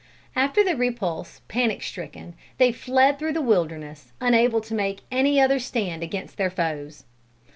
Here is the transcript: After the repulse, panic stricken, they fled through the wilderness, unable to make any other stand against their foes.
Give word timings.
After 0.35 0.63
the 0.63 0.75
repulse, 0.75 1.41
panic 1.47 1.83
stricken, 1.83 2.33
they 2.57 2.71
fled 2.71 3.19
through 3.19 3.33
the 3.33 3.39
wilderness, 3.43 4.11
unable 4.19 4.59
to 4.59 4.73
make 4.73 5.01
any 5.11 5.39
other 5.39 5.59
stand 5.59 6.01
against 6.01 6.37
their 6.37 6.49
foes. 6.49 7.03